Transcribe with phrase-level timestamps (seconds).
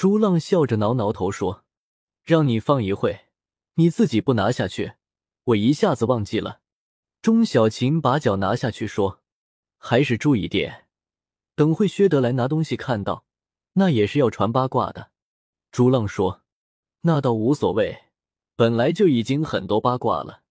[0.00, 1.62] 朱浪笑着挠挠头说
[2.24, 3.26] ：“让你放一会，
[3.74, 4.94] 你自己不拿下去，
[5.44, 6.60] 我一下子忘记了。”
[7.20, 9.20] 钟小琴把脚拿下去说
[9.76, 10.86] ：“还是注意点，
[11.54, 13.26] 等会薛德来拿东西看到，
[13.74, 15.10] 那也是要传八卦的。”
[15.70, 16.44] 朱浪说
[17.04, 18.04] ：“那倒无所谓，
[18.56, 20.44] 本来就已经很多八卦了，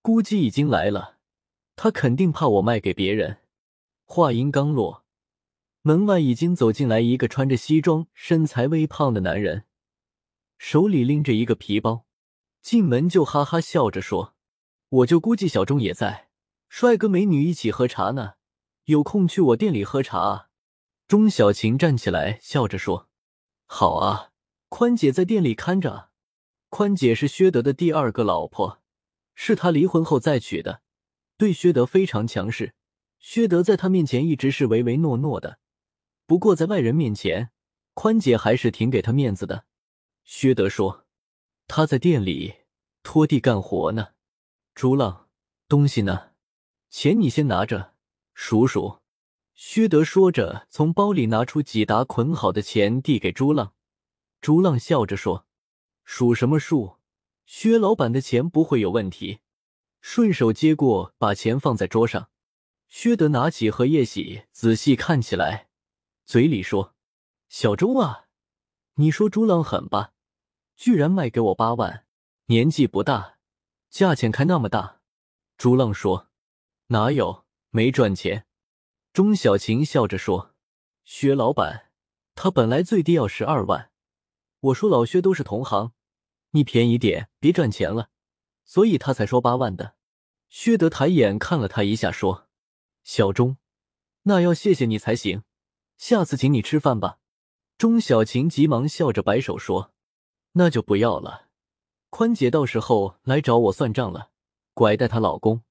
[0.00, 1.18] 估计已经来了，
[1.74, 3.40] 他肯定怕我卖给别人。”
[4.08, 5.04] 话音刚落，
[5.86, 9.66] 门外已经走进来一个穿着西装、身材微胖的男人，
[10.58, 12.06] 手里拎着一个皮包，
[12.60, 14.34] 进门就哈哈笑着说。
[14.88, 16.26] 我就估计小钟也在，
[16.68, 18.32] 帅哥美女一起喝茶呢，
[18.86, 20.48] 有空去我店里喝茶。
[21.06, 23.08] 钟小晴站起来笑着说
[23.66, 24.32] ：“好啊，
[24.68, 26.08] 宽姐在店里看着。
[26.68, 28.80] 宽姐是薛德的第二个老婆，
[29.36, 30.80] 是他离婚后再娶的，
[31.38, 32.74] 对薛德非常强势。
[33.20, 35.60] 薛德在他面前一直是唯唯诺诺的，
[36.26, 37.50] 不过在外人面前，
[37.94, 39.64] 宽姐还是挺给他面子的。”
[40.24, 41.06] 薛德说
[41.68, 42.56] ：“他在店里
[43.02, 44.08] 拖地干活呢。”
[44.74, 45.28] 朱浪，
[45.68, 46.32] 东西呢？
[46.90, 47.94] 钱你先拿着，
[48.34, 49.00] 数数。
[49.54, 53.72] 薛德说着，从包里拿出几沓捆好的钱，递给朱浪。
[54.40, 55.46] 朱浪笑着说
[56.04, 56.96] ：“数什么数？
[57.46, 59.38] 薛老板的钱不会有问题。”
[60.02, 62.28] 顺手接过，把钱放在桌上。
[62.88, 65.65] 薛德拿起荷叶喜，仔细看起来，
[66.26, 66.92] 嘴里说
[67.48, 68.26] ：“小周啊，
[68.94, 70.12] 你说朱浪狠吧？
[70.74, 72.04] 居然卖给我八万，
[72.46, 73.38] 年纪不大。”
[73.90, 75.00] 价钱开那么大，
[75.56, 76.28] 朱浪说
[76.88, 78.44] ：“哪有没赚钱？”
[79.14, 80.56] 钟小晴笑着说
[81.04, 81.92] ：“薛老板，
[82.34, 83.92] 他本来最低要十二万，
[84.58, 85.92] 我说老薛都是同行，
[86.50, 88.10] 你便宜点，别赚钱了，
[88.64, 89.94] 所以他才说八万的。”
[90.50, 92.48] 薛德抬眼看了他一下，说
[93.04, 93.58] ：“小钟，
[94.22, 95.44] 那要谢谢你才行，
[95.96, 97.18] 下次请你吃饭吧。”
[97.78, 99.92] 钟小琴急忙笑着摆手说
[100.52, 101.48] ：“那就不要了。”
[102.08, 104.30] 宽姐到时候来找我算账了，
[104.72, 105.62] 拐带她老公。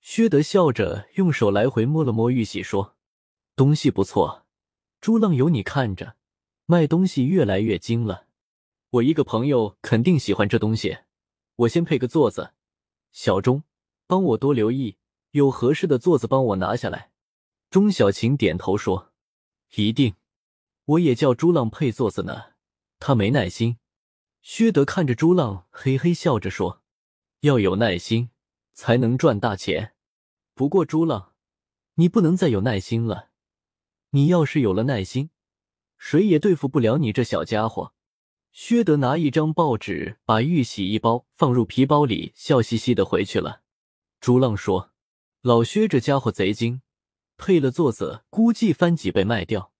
[0.00, 2.96] 薛德笑着用手来回摸了摸玉玺，说
[3.54, 4.44] ：“东西不错，
[5.00, 6.16] 朱浪有你看着，
[6.66, 8.26] 卖东西越来越精了。
[8.90, 10.98] 我一个朋友肯定喜欢这东西，
[11.56, 12.52] 我先配个座子。
[13.12, 13.62] 小钟，
[14.06, 14.98] 帮我多留意，
[15.30, 17.12] 有合适的座子帮我拿下来。”
[17.70, 19.12] 钟小琴点头说
[19.76, 20.14] ：“一定。
[20.84, 22.52] 我也叫朱浪配座子呢，
[22.98, 23.78] 他没耐心。”
[24.42, 26.82] 薛德看着朱浪，嘿嘿笑着说
[27.40, 28.30] ：“要有耐心，
[28.74, 29.94] 才能赚大钱。
[30.54, 31.32] 不过朱浪，
[31.94, 33.30] 你不能再有耐心了。
[34.10, 35.30] 你要是有了耐心，
[35.96, 37.94] 谁也对付不了你这小家伙。”
[38.52, 43.62] 薛德拿一张报纸，把玉玺一包放入皮包里，笑嘻嘻的回去了。
[44.20, 44.92] 朱浪说
[45.42, 46.80] ：“老薛这家伙贼精，
[47.44, 49.70] 配了座子，估计翻几倍卖掉。”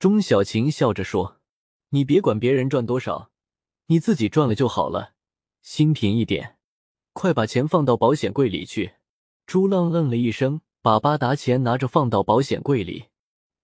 [0.00, 1.42] 钟小晴笑着说
[1.90, 3.30] ：“你别管别人赚多少。”
[3.88, 5.12] 你自己赚了就好了，
[5.60, 6.56] 心平一点，
[7.12, 8.94] 快把钱放到保险柜里去。
[9.44, 13.08] 朱浪嗯了一声，把八沓钱拿着放到保险柜里。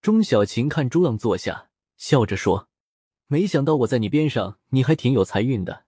[0.03, 2.69] 钟小晴看朱浪坐下，笑着说
[3.27, 5.85] ：“没想到我在你边上，你还挺有财运的。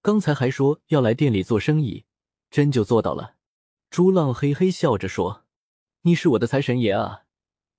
[0.00, 2.06] 刚才还说要来店里做生意，
[2.50, 3.34] 真就做到了。”
[3.90, 5.43] 朱浪嘿嘿笑着说
[6.06, 7.22] ：“你是我的财神爷啊！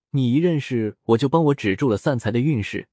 [0.09, 2.89] 你一认识我就帮我止住了散财的运势。”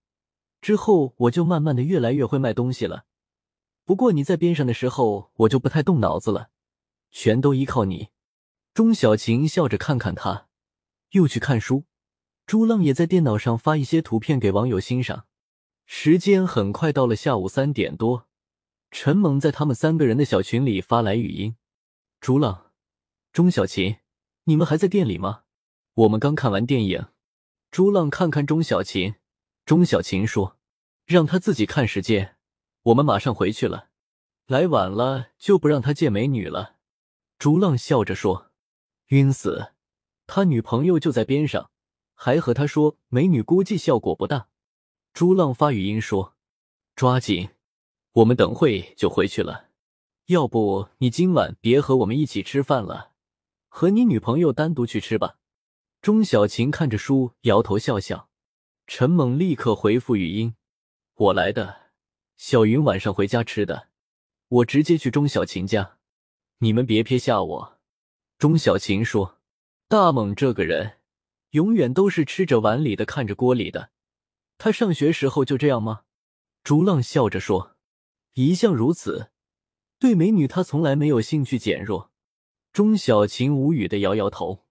[0.60, 3.06] 之后我就慢慢的越来越会卖东西了，
[3.86, 6.50] 不过你在边上的时候，我就不太动脑子了，
[7.10, 8.10] 全都依靠你。
[8.74, 10.48] 钟小琴笑着看看他，
[11.12, 11.84] 又去看书。
[12.44, 15.24] 朱浪也在电脑上发一些图片给网友欣赏。
[15.86, 18.28] 时间很快到了下午三点多，
[18.90, 21.56] 陈猛在他们三个人的小群里发来语音
[22.20, 22.72] ：“朱浪，
[23.32, 23.96] 钟小琴，
[24.44, 25.42] 你们还在店里吗？
[25.94, 27.06] 我们刚看完电影。”
[27.70, 29.14] 朱浪看看钟小琴。
[29.64, 30.58] 钟小琴说
[31.06, 32.36] ：“让他自己看时间，
[32.82, 33.90] 我们马上回去了。
[34.46, 36.76] 来晚了就不让他见美女了。”
[37.38, 38.50] 朱浪笑着说
[39.08, 39.72] ：“晕死！
[40.26, 41.70] 他女朋友就在边上，
[42.14, 44.48] 还和他说美女估计效果不大。”
[45.14, 46.34] 朱浪发语音说
[46.96, 47.50] ：“抓紧，
[48.12, 49.68] 我们等会就回去了。
[50.26, 53.11] 要不你今晚别和我们一起吃饭了，
[53.74, 55.38] 和你女朋友单独去吃吧。”
[56.02, 58.28] 钟小琴看着书，摇头笑笑。
[58.86, 60.56] 陈猛立刻回复语音
[61.16, 61.92] ：“我来的，
[62.36, 63.88] 小云晚上回家吃的，
[64.48, 65.96] 我直接去钟小琴家，
[66.58, 67.80] 你们别撇下我。”
[68.36, 69.40] 钟小琴说
[69.88, 70.98] ：“大猛这个人，
[71.52, 73.90] 永远都是吃着碗里的看着锅里的。
[74.58, 76.02] 他上学时候就这样吗？”
[76.62, 77.76] 朱浪笑着说
[78.34, 79.30] ：“一向如此，
[79.98, 82.11] 对美女他从来没有兴趣减弱。”
[82.72, 84.64] 钟小琴无语的摇摇头：“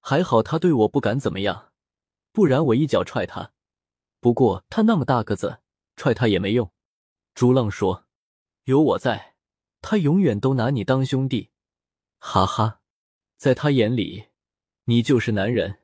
[0.00, 1.72] 还好他对我不敢怎么样，
[2.30, 3.52] 不然我一脚踹他。”
[4.20, 5.58] 不过他那么大个子，
[5.96, 6.70] 踹他也没用。
[7.34, 8.06] 朱浪说
[8.64, 9.34] ：“有我在，
[9.80, 11.50] 他永远都拿你当兄弟。”
[12.20, 12.80] 哈哈，
[13.36, 14.26] 在他眼里，
[14.84, 15.80] 你就是男人。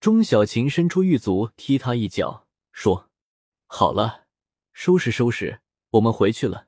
[0.00, 3.08] 钟小琴伸出玉足踢他一脚，说
[3.66, 4.26] ：“好了，
[4.72, 5.60] 收拾收拾，
[5.90, 6.66] 我们回去了。”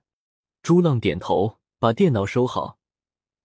[0.63, 2.79] 朱浪点头，把电脑收好。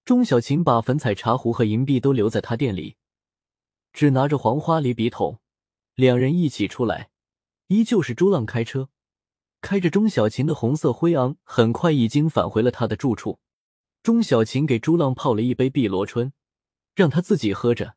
[0.03, 2.95] 钟小琴把粉彩茶壶和银币都留在他店里，
[3.93, 5.39] 只拿着黄花梨笔筒。
[5.95, 7.09] 两人一起出来，
[7.67, 8.89] 依旧是朱浪开车，
[9.61, 13.39] 开着钟小琴的红色辉昂，很快已经返回了他的住处。
[14.01, 16.33] 钟小琴给朱浪泡了一杯碧螺春，
[16.95, 17.95] 让他自己喝着。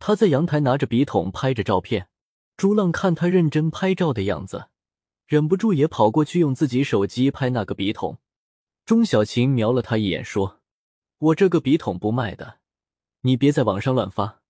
[0.00, 2.08] 他在阳台拿着笔筒拍着照片。
[2.56, 4.68] 朱浪看他认真拍照的样子，
[5.26, 8.18] 忍不住也跑过去用自己手机拍那个笔筒。
[8.84, 10.60] 钟小琴瞄了他一眼，说
[11.24, 12.58] ：“我这个笔筒不卖的，
[13.22, 14.42] 你别在网上乱发。”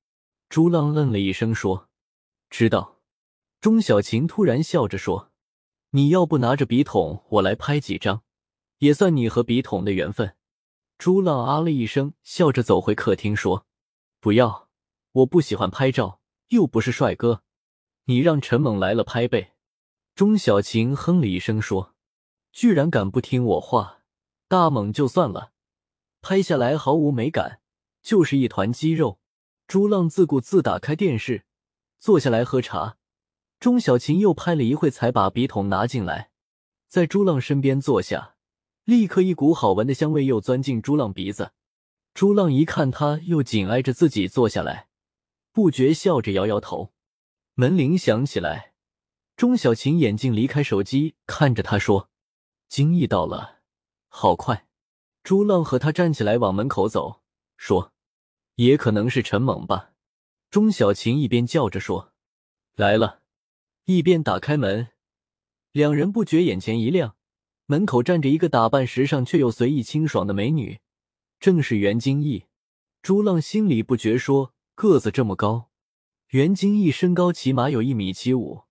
[0.51, 1.89] 朱浪愣了一声，说
[2.51, 3.01] ：“知道。”
[3.61, 5.31] 钟小琴突然笑着说
[5.91, 8.23] ：“你要不拿着笔筒，我来拍几张，
[8.79, 10.35] 也算你和笔筒的缘分。”
[10.99, 13.67] 朱浪啊了一声，笑着走回客厅，说
[14.19, 14.69] ：“不要，
[15.13, 17.45] 我不喜欢拍照，又不是帅哥，
[18.07, 19.55] 你让陈猛来了拍呗。”
[20.17, 21.95] 钟小琴哼了一声，说
[22.53, 24.01] ：“居然敢不听我话！”
[24.49, 25.53] 大猛就算了，
[26.25, 27.61] 拍下来毫无美感，
[28.01, 29.21] 就是一团肌肉。
[29.67, 31.45] 朱浪自顾自打开电视，
[31.99, 32.97] 坐下来喝茶。
[33.61, 36.31] 钟小琴又拍了一会，才把笔筒拿进来，
[36.89, 38.37] 在朱浪身边坐下，
[38.85, 41.53] 立刻一股好闻的香味又钻进朱浪鼻子。
[42.15, 44.89] 朱浪一看他又紧挨着自己坐下来，
[45.53, 46.95] 不觉笑着摇摇头。
[47.53, 48.73] 门铃响起来，
[49.37, 52.09] 钟小琴眼睛离开手机，看着他说
[52.67, 53.61] ：“金毅到了。”
[54.09, 54.67] 好快，
[55.25, 57.23] 朱浪和他站起来往门口走，
[57.57, 57.95] 说
[58.57, 59.93] ：“也可能是陈猛吧。”
[60.51, 62.13] 钟小琴一边叫着说
[62.77, 63.23] ：“来了”，
[63.87, 64.89] 一边打开门。
[65.73, 67.17] 两人不觉眼前一亮，
[67.65, 70.81] 门口站着一个打扮时尚却又随意清爽的美女，
[71.41, 72.45] 正是袁京毅。
[73.01, 75.71] 朱浪心里不觉说：“个子这么高，
[76.29, 78.65] 袁京毅身高起码有一米七五，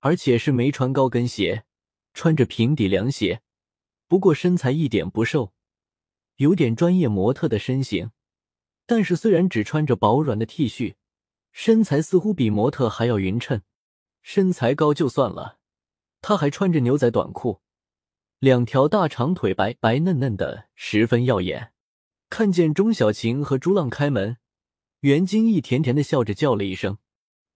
[0.00, 1.64] 而且是没穿高跟鞋，
[2.12, 3.40] 穿着平底凉鞋。”
[4.06, 5.52] 不过身材一点不瘦，
[6.38, 8.10] 有点专业模特的身形。
[8.86, 10.96] 但是虽然只穿着薄软的 T 恤，
[11.52, 13.62] 身材似乎比模特还要匀称。
[14.22, 15.58] 身材高就算了，
[16.20, 17.60] 他还穿着牛仔短裤，
[18.38, 21.72] 两条大长腿白白嫩嫩的，十分耀眼。
[22.28, 24.36] 看见钟小晴和朱浪开门，
[25.00, 26.98] 袁金义甜甜的笑着叫了一声：“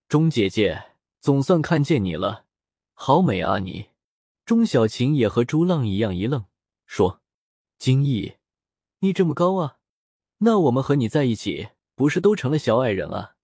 [0.08, 2.46] 钟姐姐，总算看见你了，
[2.94, 3.90] 好美啊你。”
[4.44, 6.46] 钟小琴也和朱浪一样一愣，
[6.86, 7.20] 说
[7.78, 8.34] ：“金毅，
[9.04, 9.78] 你这么高啊，
[10.38, 13.34] 那我们和你在一起，不是都成了小矮人了？”